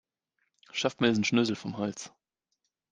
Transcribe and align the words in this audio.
Schafft 0.71 0.99
mir 0.99 1.09
diesen 1.09 1.25
Schnösel 1.25 1.55
vom 1.55 1.77
Hals. 1.77 2.11